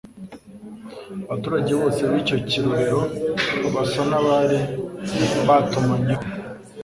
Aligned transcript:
Abaturage 1.25 1.71
bose 1.81 2.01
b'icyo 2.11 2.37
kirorero 2.49 3.01
basa 3.73 4.01
n'abari 4.09 4.59
batumanyeho 5.47 6.23